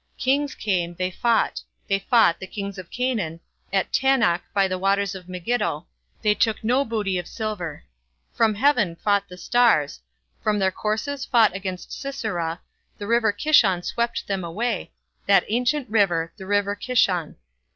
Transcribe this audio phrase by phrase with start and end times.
[0.17, 3.39] Kings came, they fought; They fought, the kings of Canaan,
[3.71, 5.85] At Taanach by the Waters of Megiddo,
[6.23, 7.83] They took no booty of silver.
[8.35, 9.99] Prom heaven fought the stars,
[10.41, 12.61] From their courses fought against Sisera,
[12.97, 14.91] The river Kishon swept them away,
[15.27, 17.35] That ancient river, the river Kishon.